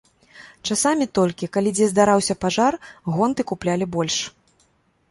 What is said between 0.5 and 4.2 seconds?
Часамі толькі, калі дзе здараўся пажар, гонты куплялі больш.